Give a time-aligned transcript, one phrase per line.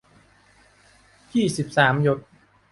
[1.33, 2.19] ยี่สิบสาม หยด